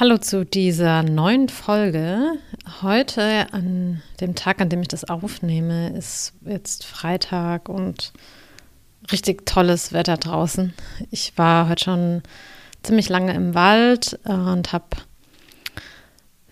[0.00, 2.38] Hallo zu dieser neuen Folge.
[2.80, 8.14] Heute, an dem Tag, an dem ich das aufnehme, ist jetzt Freitag und
[9.12, 10.72] richtig tolles Wetter draußen.
[11.10, 12.22] Ich war heute schon
[12.82, 14.86] ziemlich lange im Wald und habe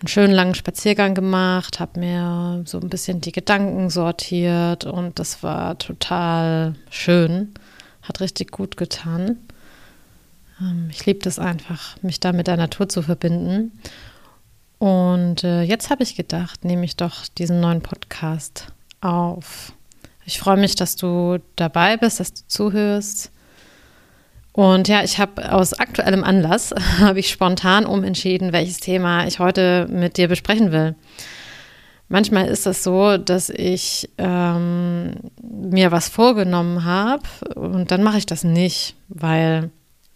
[0.01, 5.41] einen schönen langen Spaziergang gemacht, habe mir so ein bisschen die Gedanken sortiert und das
[5.41, 7.55] war total schön.
[8.03, 9.39] Hat richtig gut getan.
[10.61, 13.71] Ähm, ich liebe das einfach, mich da mit der Natur zu verbinden.
[14.77, 18.67] Und äh, jetzt habe ich gedacht, nehme ich doch diesen neuen Podcast
[19.01, 19.73] auf.
[20.25, 23.31] Ich freue mich, dass du dabei bist, dass du zuhörst.
[24.53, 29.87] Und ja, ich habe aus aktuellem Anlass, habe ich spontan umentschieden, welches Thema ich heute
[29.89, 30.95] mit dir besprechen will.
[32.09, 37.23] Manchmal ist es so, dass ich ähm, mir was vorgenommen habe
[37.55, 39.69] und dann mache ich das nicht, weil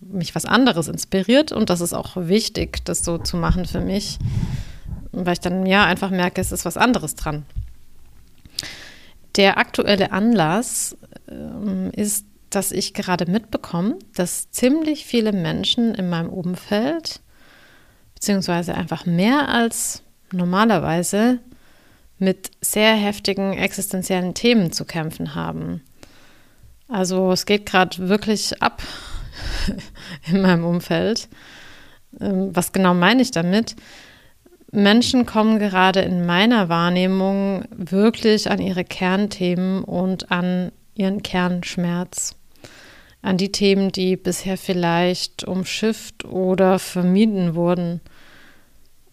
[0.08, 4.18] mich was anderes inspiriert und das ist auch wichtig, das so zu machen für mich,
[5.12, 7.46] weil ich dann ja einfach merke, es ist was anderes dran.
[9.36, 10.96] Der aktuelle Anlass
[11.30, 17.20] ähm, ist, dass ich gerade mitbekomme, dass ziemlich viele Menschen in meinem Umfeld,
[18.14, 21.40] beziehungsweise einfach mehr als normalerweise,
[22.18, 25.82] mit sehr heftigen existenziellen Themen zu kämpfen haben.
[26.88, 28.82] Also es geht gerade wirklich ab
[30.28, 31.28] in meinem Umfeld.
[32.20, 33.76] Ähm, was genau meine ich damit?
[34.72, 42.36] Menschen kommen gerade in meiner Wahrnehmung wirklich an ihre Kernthemen und an ihren Kernschmerz.
[43.22, 48.02] An die Themen, die bisher vielleicht umschifft oder vermieden wurden.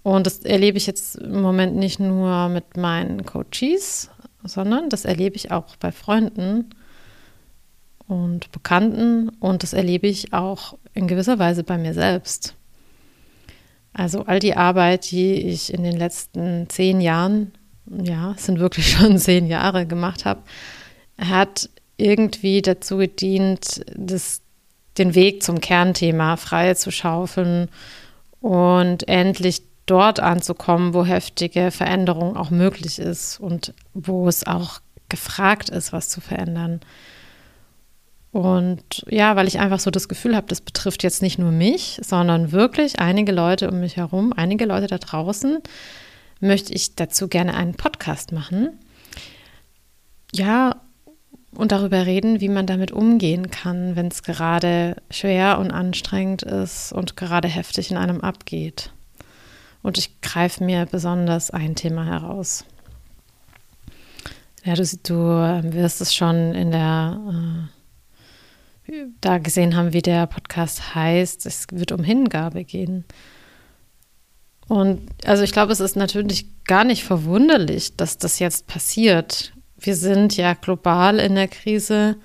[0.03, 4.11] Und das erlebe ich jetzt im Moment nicht nur mit meinen Coaches,
[4.43, 6.71] sondern das erlebe ich auch bei Freunden
[8.13, 12.55] und Bekannten und das erlebe ich auch in gewisser Weise bei mir selbst.
[13.95, 17.53] Also all die Arbeit, die ich in den letzten zehn Jahren,
[17.87, 20.43] ja, es sind wirklich schon zehn Jahre gemacht habe,
[21.19, 24.43] hat irgendwie dazu gedient, das,
[24.99, 27.69] den Weg zum Kernthema frei zu schaufeln
[28.41, 35.71] und endlich dort anzukommen, wo heftige Veränderung auch möglich ist und wo es auch gefragt
[35.71, 36.81] ist, was zu verändern.
[38.33, 42.01] Und ja, weil ich einfach so das Gefühl habe, das betrifft jetzt nicht nur mich,
[42.03, 45.59] sondern wirklich einige Leute um mich herum, einige Leute da draußen,
[46.41, 48.71] möchte ich dazu gerne einen Podcast machen.
[50.35, 50.81] Ja,
[51.55, 56.93] und darüber reden, wie man damit umgehen kann, wenn es gerade schwer und anstrengend ist
[56.93, 58.93] und gerade heftig in einem abgeht.
[59.83, 62.65] Und ich greife mir besonders ein Thema heraus.
[64.65, 67.82] Ja, du, du wirst es schon in der äh,
[69.21, 71.47] da gesehen haben, wie der Podcast heißt.
[71.47, 73.05] Es wird um Hingabe gehen.
[74.69, 79.53] Und also ich glaube, es ist natürlich gar nicht verwunderlich, dass das jetzt passiert.
[79.79, 82.17] Wir sind ja global in der Krise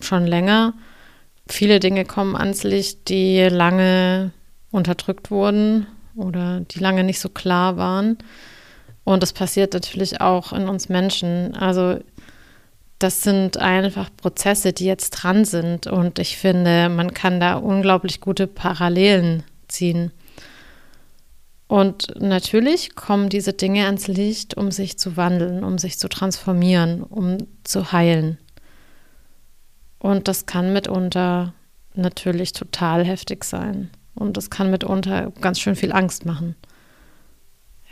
[0.00, 0.74] schon länger.
[1.48, 4.32] Viele Dinge kommen ans Licht, die lange
[4.70, 5.86] unterdrückt wurden
[6.16, 8.18] oder die lange nicht so klar waren.
[9.04, 11.54] Und das passiert natürlich auch in uns Menschen.
[11.54, 12.00] Also
[12.98, 15.86] das sind einfach Prozesse, die jetzt dran sind.
[15.86, 20.12] Und ich finde, man kann da unglaublich gute Parallelen ziehen.
[21.68, 27.02] Und natürlich kommen diese Dinge ans Licht, um sich zu wandeln, um sich zu transformieren,
[27.02, 28.38] um zu heilen.
[29.98, 31.54] Und das kann mitunter
[31.94, 33.90] natürlich total heftig sein.
[34.14, 36.54] Und das kann mitunter ganz schön viel Angst machen.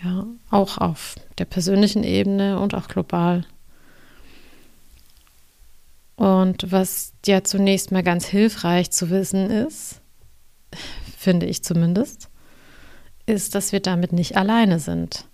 [0.03, 3.45] Ja, auch auf der persönlichen Ebene und auch global.
[6.17, 10.01] Und was ja zunächst mal ganz hilfreich zu wissen ist,
[11.17, 12.29] finde ich zumindest,
[13.27, 15.25] ist, dass wir damit nicht alleine sind.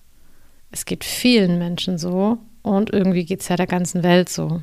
[0.70, 4.62] Es geht vielen Menschen so und irgendwie geht es ja der ganzen Welt so.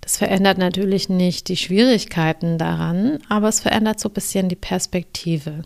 [0.00, 5.62] Das verändert natürlich nicht die Schwierigkeiten daran, aber es verändert so ein bisschen die Perspektive.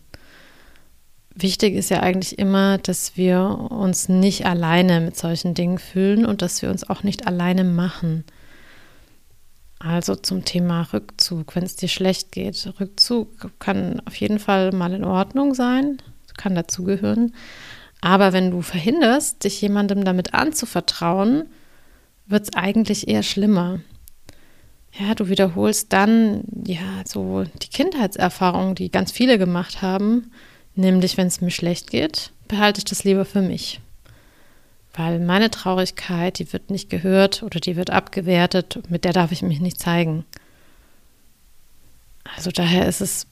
[1.35, 6.43] Wichtig ist ja eigentlich immer, dass wir uns nicht alleine mit solchen Dingen fühlen und
[6.43, 8.25] dass wir uns auch nicht alleine machen.
[9.84, 12.73] Also zum Thema Rückzug, wenn es dir schlecht geht.
[12.79, 15.99] Rückzug kann auf jeden Fall mal in Ordnung sein,
[16.37, 17.34] kann dazugehören.
[18.00, 21.49] Aber wenn du verhinderst, dich jemandem damit anzuvertrauen,
[22.26, 23.81] wird es eigentlich eher schlimmer.
[24.93, 30.31] Ja, du wiederholst dann ja so die Kindheitserfahrung, die ganz viele gemacht haben,
[30.76, 33.81] nämlich wenn es mir schlecht geht, behalte ich das lieber für mich.
[34.94, 39.43] Weil meine Traurigkeit, die wird nicht gehört oder die wird abgewertet, mit der darf ich
[39.43, 40.25] mich nicht zeigen.
[42.37, 43.27] Also daher ist es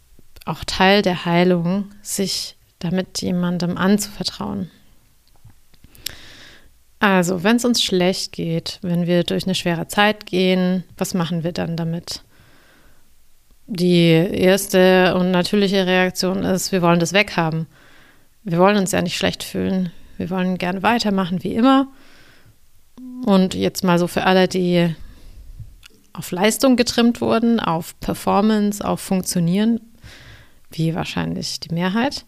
[0.46, 4.70] auch Teil der Heilung, sich damit jemandem anzuvertrauen.
[6.98, 11.44] Also, wenn es uns schlecht geht, wenn wir durch eine schwere Zeit gehen, was machen
[11.44, 12.22] wir dann damit?
[13.66, 17.66] Die erste und natürliche Reaktion ist, wir wollen das weghaben.
[18.42, 19.92] Wir wollen uns ja nicht schlecht fühlen.
[20.20, 21.88] Wir wollen gerne weitermachen wie immer.
[23.24, 24.94] Und jetzt mal so für alle, die
[26.12, 29.80] auf Leistung getrimmt wurden, auf Performance, auf Funktionieren,
[30.70, 32.26] wie wahrscheinlich die Mehrheit.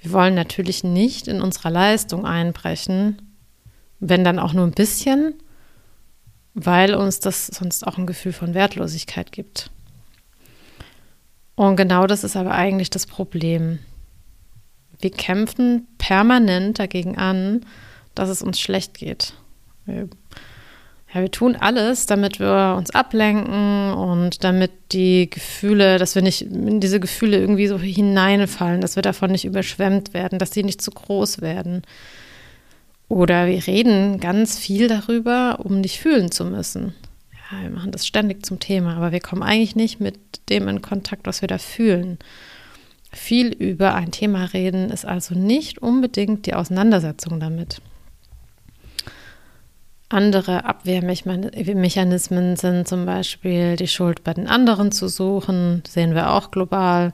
[0.00, 3.20] Wir wollen natürlich nicht in unserer Leistung einbrechen,
[3.98, 5.34] wenn dann auch nur ein bisschen,
[6.54, 9.72] weil uns das sonst auch ein Gefühl von Wertlosigkeit gibt.
[11.56, 13.80] Und genau das ist aber eigentlich das Problem.
[15.00, 17.64] Wir kämpfen permanent dagegen an,
[18.14, 19.34] dass es uns schlecht geht.
[19.86, 20.08] Wir,
[21.14, 26.42] ja, wir tun alles, damit wir uns ablenken und damit die Gefühle, dass wir nicht
[26.42, 30.82] in diese Gefühle irgendwie so hineinfallen, dass wir davon nicht überschwemmt werden, dass sie nicht
[30.82, 31.82] zu groß werden.
[33.08, 36.94] Oder wir reden ganz viel darüber, um nicht fühlen zu müssen.
[37.50, 40.18] Ja, wir machen das ständig zum Thema, aber wir kommen eigentlich nicht mit
[40.50, 42.18] dem in Kontakt, was wir da fühlen.
[43.18, 47.82] Viel über ein Thema reden ist also nicht unbedingt die Auseinandersetzung damit.
[50.08, 56.52] Andere Abwehrmechanismen sind zum Beispiel die Schuld bei den anderen zu suchen, sehen wir auch
[56.52, 57.12] global.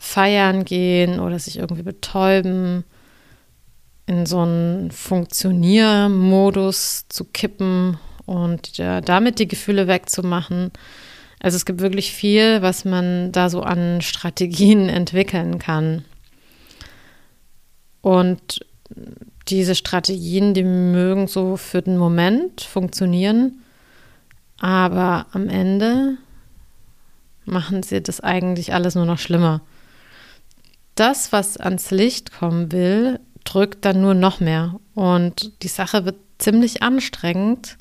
[0.00, 2.82] Feiern gehen oder sich irgendwie betäuben,
[4.04, 10.72] in so einen Funktioniermodus zu kippen und damit die Gefühle wegzumachen.
[11.40, 16.04] Also es gibt wirklich viel, was man da so an Strategien entwickeln kann.
[18.00, 18.64] Und
[19.48, 23.62] diese Strategien, die mögen so für den Moment funktionieren,
[24.60, 26.16] aber am Ende
[27.44, 29.62] machen sie das eigentlich alles nur noch schlimmer.
[30.94, 34.80] Das, was ans Licht kommen will, drückt dann nur noch mehr.
[34.94, 37.78] Und die Sache wird ziemlich anstrengend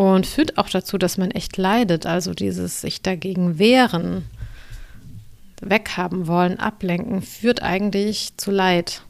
[0.00, 2.06] und führt auch dazu, dass man echt leidet.
[2.06, 4.24] Also dieses sich dagegen wehren,
[5.60, 9.02] weghaben wollen, ablenken, führt eigentlich zu Leid.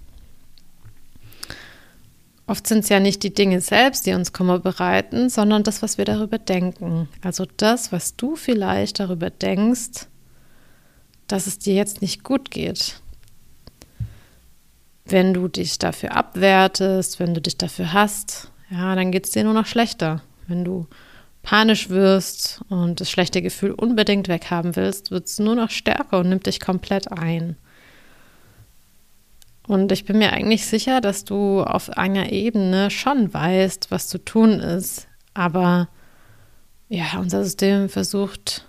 [2.48, 5.96] Oft sind es ja nicht die Dinge selbst, die uns Kummer bereiten, sondern das, was
[5.96, 7.08] wir darüber denken.
[7.22, 10.08] Also das, was du vielleicht darüber denkst,
[11.28, 13.00] dass es dir jetzt nicht gut geht
[15.06, 19.42] wenn du dich dafür abwertest, wenn du dich dafür hast, ja, dann geht es dir
[19.42, 20.22] nur noch schlechter.
[20.50, 20.86] Wenn du
[21.42, 26.28] panisch wirst und das schlechte Gefühl unbedingt weghaben willst, wird es nur noch stärker und
[26.28, 27.56] nimmt dich komplett ein.
[29.66, 34.18] Und ich bin mir eigentlich sicher, dass du auf einer Ebene schon weißt, was zu
[34.18, 35.06] tun ist.
[35.32, 35.88] Aber
[36.88, 38.66] ja, unser System versucht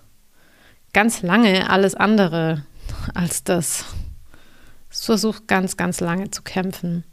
[0.94, 2.64] ganz lange alles andere
[3.14, 3.86] als das
[4.92, 7.06] es versucht ganz, ganz lange zu kämpfen.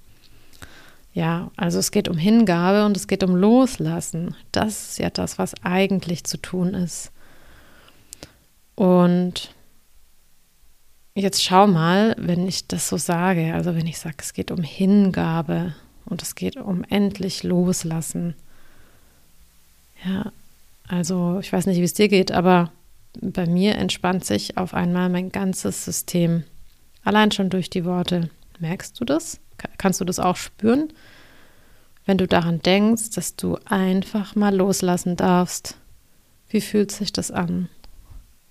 [1.19, 4.37] Ja, also es geht um Hingabe und es geht um Loslassen.
[4.53, 7.11] Das ist ja das, was eigentlich zu tun ist.
[8.77, 9.53] Und
[11.17, 14.63] jetzt schau mal, wenn ich das so sage, also wenn ich sage, es geht um
[14.63, 15.75] Hingabe
[16.05, 18.37] und es geht um endlich Loslassen.
[20.05, 20.31] Ja,
[20.87, 22.71] also ich weiß nicht, wie es dir geht, aber
[23.21, 26.45] bei mir entspannt sich auf einmal mein ganzes System.
[27.03, 28.31] Allein schon durch die Worte.
[28.61, 29.41] Merkst du das?
[29.79, 30.93] Kannst du das auch spüren?
[32.07, 35.77] Wenn du daran denkst, dass du einfach mal loslassen darfst.
[36.49, 37.69] Wie fühlt sich das an?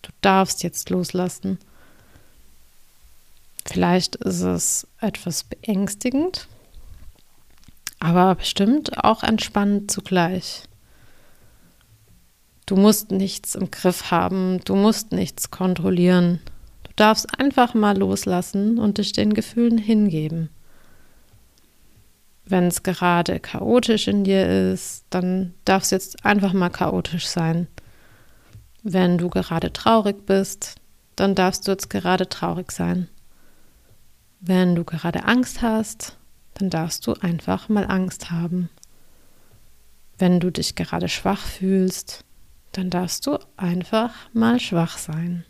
[0.03, 1.57] Du darfst jetzt loslassen.
[3.65, 6.47] Vielleicht ist es etwas beängstigend,
[7.99, 10.63] aber bestimmt auch entspannend zugleich.
[12.65, 16.39] Du musst nichts im Griff haben, du musst nichts kontrollieren
[16.97, 20.49] darfst einfach mal loslassen und dich den Gefühlen hingeben.
[22.49, 27.67] Wenn es gerade chaotisch in dir ist, dann darf es jetzt einfach mal chaotisch sein.
[28.83, 30.75] Wenn du gerade traurig bist,
[31.17, 33.09] dann darfst du jetzt gerade traurig sein.
[34.39, 36.15] Wenn du gerade Angst hast,
[36.53, 38.69] dann darfst du einfach mal Angst haben.
[40.17, 42.23] Wenn du dich gerade schwach fühlst,
[42.71, 45.43] dann darfst du einfach mal schwach sein.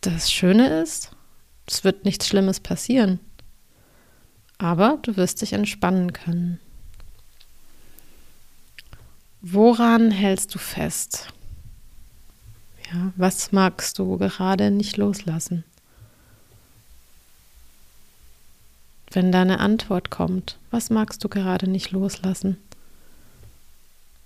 [0.00, 1.12] Das Schöne ist,
[1.66, 3.20] es wird nichts Schlimmes passieren.
[4.58, 6.60] Aber du wirst dich entspannen können.
[9.40, 11.28] Woran hältst du fest?
[12.92, 15.64] Ja, was magst du gerade nicht loslassen?
[19.10, 22.56] Wenn deine Antwort kommt, was magst du gerade nicht loslassen?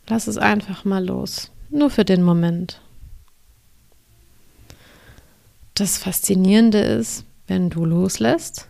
[0.06, 2.80] Lass es einfach mal los, nur für den Moment.
[5.80, 8.67] das Faszinierende ist, wenn du loslässt,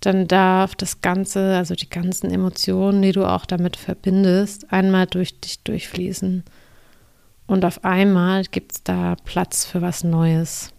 [0.00, 5.40] dann darf das Ganze, also die ganzen Emotionen, die du auch damit verbindest, einmal durch
[5.40, 6.44] dich durchfließen.
[7.46, 10.72] Und auf einmal gibt es da Platz für was Neues.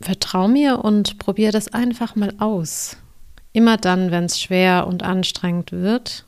[0.00, 2.96] Vertrau mir und probier das einfach mal aus.
[3.52, 6.26] Immer dann, wenn es schwer und anstrengend wird,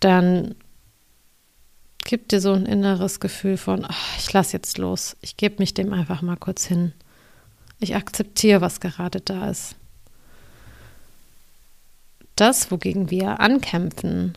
[0.00, 0.56] dann
[2.04, 5.74] gibt dir so ein inneres Gefühl von, ach, ich lasse jetzt los, ich gebe mich
[5.74, 6.92] dem einfach mal kurz hin.
[7.78, 9.76] Ich akzeptiere, was gerade da ist.
[12.34, 14.36] Das, wogegen wir ankämpfen,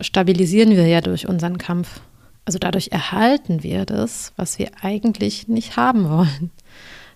[0.00, 2.00] stabilisieren wir ja durch unseren Kampf.
[2.44, 6.50] Also dadurch erhalten wir das, was wir eigentlich nicht haben wollen.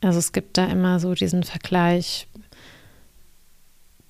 [0.00, 2.26] Also es gibt da immer so diesen Vergleich.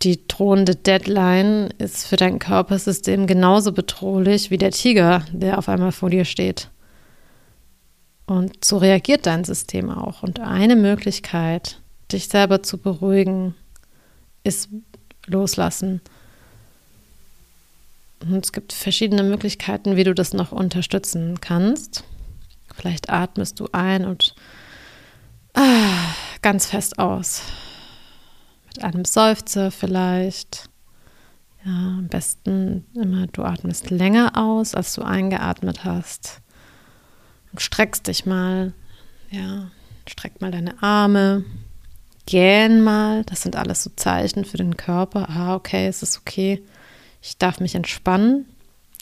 [0.02, 5.92] Die drohende Deadline ist für dein Körpersystem genauso bedrohlich wie der Tiger, der auf einmal
[5.92, 6.70] vor dir steht.
[8.26, 10.22] Und so reagiert dein System auch.
[10.22, 11.80] Und eine Möglichkeit,
[12.12, 13.54] dich selber zu beruhigen,
[14.44, 14.68] ist
[15.26, 16.00] loslassen.
[18.20, 22.04] Und es gibt verschiedene Möglichkeiten, wie du das noch unterstützen kannst.
[22.74, 24.34] Vielleicht atmest du ein und
[26.42, 27.42] ganz fest aus.
[28.66, 30.68] Mit einem Seufzer vielleicht.
[31.64, 36.40] Ja, am besten immer, du atmest länger aus, als du eingeatmet hast.
[37.52, 38.72] Und streckst dich mal.
[39.30, 39.70] Ja,
[40.08, 41.44] streck mal deine Arme.
[42.26, 43.24] Gähn mal.
[43.24, 45.28] Das sind alles so Zeichen für den Körper.
[45.28, 46.62] Ah, okay, es ist okay.
[47.22, 48.46] Ich darf mich entspannen.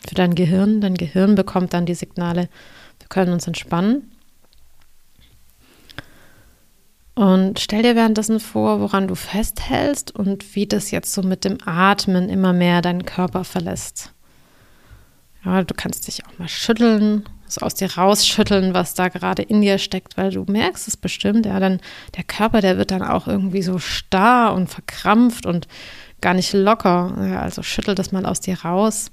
[0.08, 0.80] Für dein Gehirn.
[0.80, 2.48] Dein Gehirn bekommt dann die Signale,
[2.98, 4.10] wir können uns entspannen.
[7.16, 11.56] Und stell dir währenddessen vor, woran du festhältst und wie das jetzt so mit dem
[11.64, 14.12] Atmen immer mehr deinen Körper verlässt.
[15.42, 19.62] Ja, du kannst dich auch mal schütteln, so aus dir rausschütteln, was da gerade in
[19.62, 21.46] dir steckt, weil du merkst es bestimmt.
[21.46, 21.80] Ja, dann
[22.16, 25.68] der Körper, der wird dann auch irgendwie so starr und verkrampft und
[26.20, 27.16] gar nicht locker.
[27.18, 29.10] Ja, also schüttel das mal aus dir raus.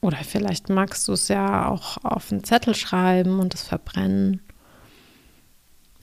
[0.00, 4.40] Oder vielleicht magst du es ja auch auf einen Zettel schreiben und es verbrennen.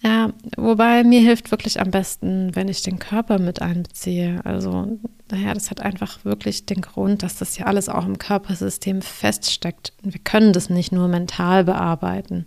[0.06, 4.40] Ja, wobei mir hilft wirklich am besten, wenn ich den Körper mit einbeziehe.
[4.46, 5.00] Also,
[5.32, 9.94] naja, das hat einfach wirklich den Grund, dass das ja alles auch im Körpersystem feststeckt.
[10.04, 12.46] Wir können das nicht nur mental bearbeiten.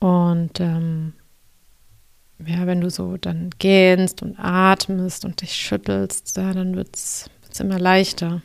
[0.00, 1.12] Und ähm,
[2.44, 7.30] ja, wenn du so dann gähnst und atmest und dich schüttelst, ja, dann wird es
[7.60, 8.42] immer leichter.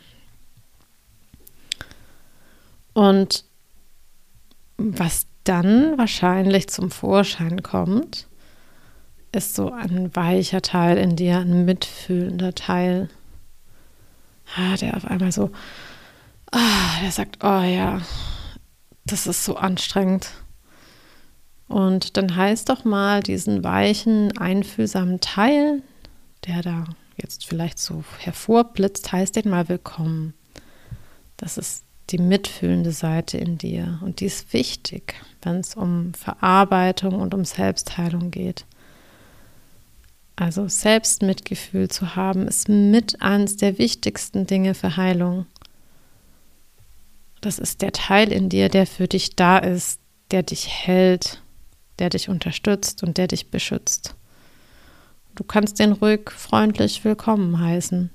[2.94, 3.46] Und
[4.78, 8.28] was dann wahrscheinlich zum Vorschein kommt,
[9.32, 13.10] ist so ein weicher Teil in dir, ein mitfühlender Teil,
[14.56, 15.52] ah, der auf einmal so,
[16.52, 18.02] ah, der sagt, oh ja,
[19.06, 20.30] das ist so anstrengend.
[21.68, 25.82] Und dann heißt doch mal diesen weichen, einfühlsamen Teil,
[26.46, 26.86] der da
[27.18, 30.34] jetzt vielleicht so hervorblitzt, heißt den mal willkommen.
[31.38, 34.00] Das ist die mitfühlende Seite in dir.
[34.02, 38.66] Und die ist wichtig, wenn es um Verarbeitung und um Selbstheilung geht.
[40.36, 45.46] Also Selbstmitgefühl zu haben, ist mit eines der wichtigsten Dinge für Heilung.
[47.42, 50.00] Das ist der Teil in dir, der für dich da ist,
[50.32, 51.42] der dich hält,
[52.00, 54.16] der dich unterstützt und der dich beschützt.
[55.36, 58.10] Du kannst den ruhig freundlich willkommen heißen.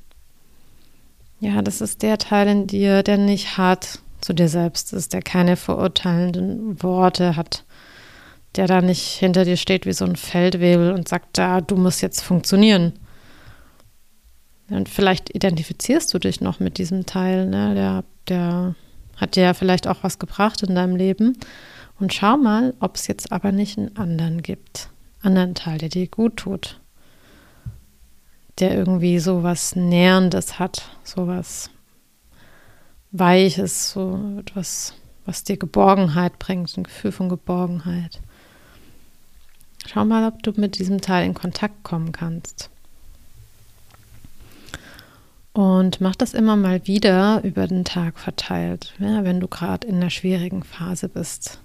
[1.41, 5.23] Ja, das ist der Teil in dir, der nicht hart zu dir selbst ist, der
[5.23, 7.65] keine verurteilenden Worte hat,
[8.57, 12.03] der da nicht hinter dir steht wie so ein Feldwebel und sagt, da, du musst
[12.03, 12.95] jetzt funktionieren.
[14.69, 17.75] Und vielleicht identifizierst du dich noch mit diesem Teil, ne?
[17.75, 18.75] der, der
[19.17, 21.39] hat dir ja vielleicht auch was gebracht in deinem Leben.
[21.99, 24.91] Und schau mal, ob es jetzt aber nicht einen anderen gibt.
[25.23, 26.81] Anderen Teil, der dir gut tut.
[28.59, 31.71] Der irgendwie so was Nährendes hat, so was
[33.11, 38.21] Weiches, so etwas, was dir Geborgenheit bringt, ein Gefühl von Geborgenheit.
[39.87, 42.69] Schau mal, ob du mit diesem Teil in Kontakt kommen kannst.
[45.55, 49.97] Und mach das immer mal wieder über den Tag verteilt, ja, wenn du gerade in
[49.97, 51.61] einer schwierigen Phase bist.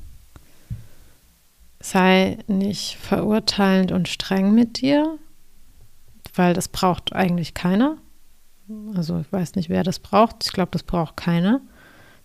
[1.79, 5.19] Sei nicht verurteilend und streng mit dir,
[6.35, 7.97] weil das braucht eigentlich keiner.
[8.95, 10.45] Also ich weiß nicht, wer das braucht.
[10.45, 11.61] Ich glaube, das braucht keiner.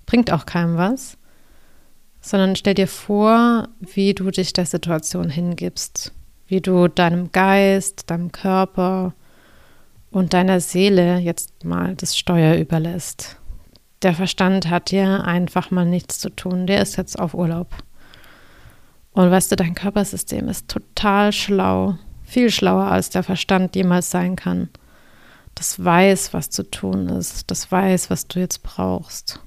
[0.07, 1.19] Bringt auch keinem was.
[2.21, 6.13] Sondern stell dir vor, wie du dich der Situation hingibst.
[6.47, 9.15] Wie du deinem Geist, deinem Körper
[10.11, 13.37] und deiner Seele jetzt mal das Steuer überlässt.
[14.03, 16.67] Der Verstand hat dir einfach mal nichts zu tun.
[16.67, 17.75] Der ist jetzt auf Urlaub.
[19.13, 21.99] Und weißt du, dein Körpersystem ist total schlau.
[22.29, 24.69] Viel schlauer als der Verstand jemals sein kann
[25.59, 29.41] das weiß, was zu tun ist, das weiß, was du jetzt brauchst.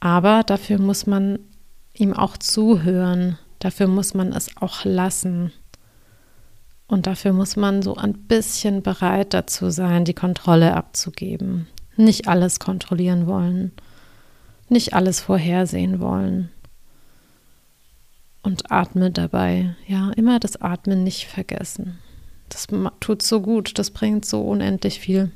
[0.00, 1.38] Aber dafür muss man
[1.92, 5.52] ihm auch zuhören, dafür muss man es auch lassen.
[6.86, 11.68] Und dafür muss man so ein bisschen bereit dazu sein, die Kontrolle abzugeben.
[11.96, 13.72] Nicht alles kontrollieren wollen,
[14.70, 16.50] nicht alles vorhersehen wollen.
[18.42, 21.98] Und atme dabei, ja, immer das Atmen nicht vergessen.
[22.48, 22.66] Das
[23.00, 25.30] tut so gut, das bringt so unendlich viel.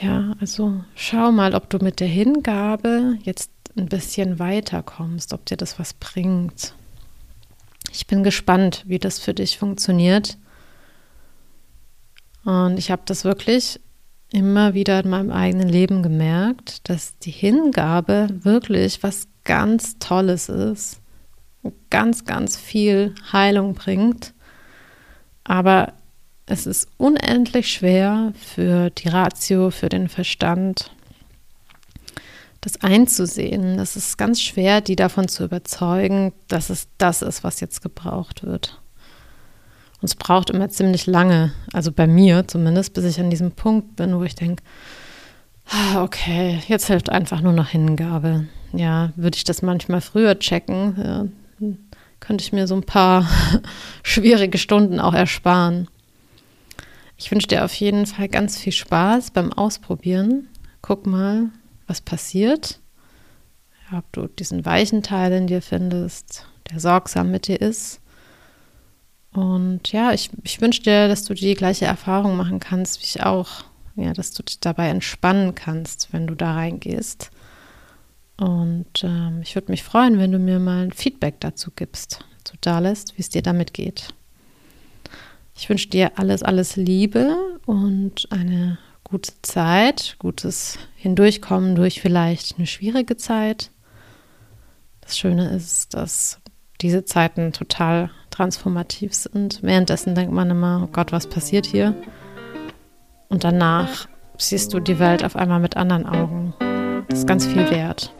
[0.00, 5.56] Ja, also schau mal, ob du mit der Hingabe jetzt ein bisschen weiterkommst, ob dir
[5.56, 6.74] das was bringt.
[7.92, 10.38] Ich bin gespannt, wie das für dich funktioniert.
[12.44, 13.80] Und ich habe das wirklich
[14.32, 21.00] immer wieder in meinem eigenen Leben gemerkt, dass die Hingabe wirklich was ganz Tolles ist
[21.90, 24.32] ganz, ganz viel Heilung bringt.
[25.44, 25.92] Aber
[26.46, 30.92] es ist unendlich schwer für die Ratio, für den Verstand,
[32.60, 33.76] das einzusehen.
[33.76, 38.44] Das ist ganz schwer, die davon zu überzeugen, dass es das ist, was jetzt gebraucht
[38.44, 38.80] wird.
[40.00, 43.96] Und es braucht immer ziemlich lange, also bei mir zumindest, bis ich an diesem Punkt
[43.96, 44.62] bin, wo ich denke,
[45.68, 48.46] ah, okay, jetzt hilft einfach nur noch Hingabe.
[48.72, 51.26] Ja, würde ich das manchmal früher checken, ja,
[52.20, 53.28] könnte ich mir so ein paar
[54.02, 55.88] schwierige Stunden auch ersparen.
[57.16, 60.48] Ich wünsche dir auf jeden Fall ganz viel Spaß beim Ausprobieren.
[60.80, 61.50] Guck mal,
[61.86, 62.80] was passiert.
[63.92, 67.99] Ob du diesen weichen Teil in dir findest, der sorgsam mit dir ist.
[69.32, 73.22] Und ja, ich, ich wünsche dir, dass du die gleiche Erfahrung machen kannst wie ich
[73.22, 73.64] auch.
[73.96, 77.30] Ja, dass du dich dabei entspannen kannst, wenn du da reingehst.
[78.38, 82.56] Und ähm, ich würde mich freuen, wenn du mir mal ein Feedback dazu gibst, dazu
[82.62, 84.14] da lässt, wie es dir damit geht.
[85.54, 92.66] Ich wünsche dir alles, alles Liebe und eine gute Zeit, gutes Hindurchkommen durch vielleicht eine
[92.66, 93.70] schwierige Zeit.
[95.02, 96.40] Das Schöne ist, dass
[96.80, 99.62] diese Zeiten total transformativ sind.
[99.62, 101.94] Währenddessen denkt man immer, oh Gott, was passiert hier?
[103.28, 106.54] Und danach siehst du die Welt auf einmal mit anderen Augen.
[107.08, 108.14] Das ist ganz viel wert.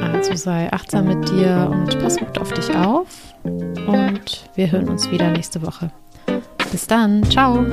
[0.00, 3.34] Also sei achtsam mit dir und pass gut auf dich auf.
[3.42, 5.90] Und wir hören uns wieder nächste Woche.
[6.70, 7.22] Bis dann.
[7.30, 7.64] Ciao.